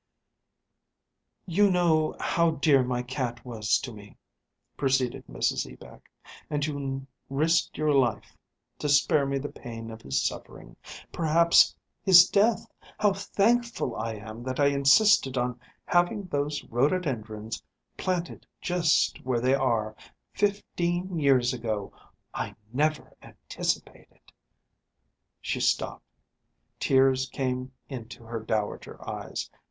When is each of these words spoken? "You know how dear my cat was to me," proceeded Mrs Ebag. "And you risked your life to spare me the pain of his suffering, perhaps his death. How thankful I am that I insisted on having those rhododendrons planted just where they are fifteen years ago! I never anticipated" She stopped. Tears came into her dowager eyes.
"You 1.45 1.69
know 1.69 2.15
how 2.19 2.49
dear 2.49 2.81
my 2.83 3.03
cat 3.03 3.45
was 3.45 3.77
to 3.81 3.93
me," 3.93 4.17
proceeded 4.75 5.27
Mrs 5.27 5.71
Ebag. 5.71 6.01
"And 6.49 6.65
you 6.65 7.05
risked 7.29 7.77
your 7.77 7.93
life 7.93 8.35
to 8.79 8.89
spare 8.89 9.27
me 9.27 9.37
the 9.37 9.47
pain 9.51 9.91
of 9.91 10.01
his 10.01 10.19
suffering, 10.19 10.75
perhaps 11.11 11.75
his 12.01 12.27
death. 12.27 12.65
How 12.97 13.13
thankful 13.13 13.95
I 13.95 14.15
am 14.15 14.41
that 14.41 14.59
I 14.59 14.69
insisted 14.69 15.37
on 15.37 15.59
having 15.85 16.23
those 16.23 16.63
rhododendrons 16.63 17.61
planted 17.95 18.47
just 18.59 19.23
where 19.23 19.39
they 19.39 19.53
are 19.53 19.95
fifteen 20.33 21.19
years 21.19 21.53
ago! 21.53 21.93
I 22.33 22.55
never 22.73 23.13
anticipated" 23.21 24.31
She 25.43 25.59
stopped. 25.59 26.07
Tears 26.79 27.29
came 27.31 27.71
into 27.87 28.23
her 28.23 28.39
dowager 28.39 28.97
eyes. 29.07 29.47